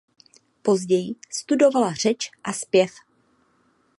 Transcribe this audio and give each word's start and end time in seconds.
Později 0.61 1.15
studovala 1.31 1.93
řeč 1.93 2.31
a 2.43 2.53
zpěv. 2.53 2.91